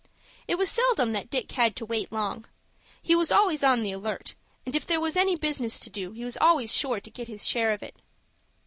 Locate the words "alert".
3.91-4.33